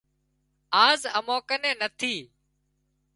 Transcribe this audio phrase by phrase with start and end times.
[0.85, 2.15] آز امان ڪنين نٿي